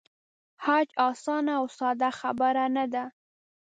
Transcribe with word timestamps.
حج 0.63 0.87
آسانه 1.09 1.51
او 1.59 1.65
ساده 1.77 2.09
خبره 2.19 2.65
نه 2.75 2.85
ده. 2.93 3.03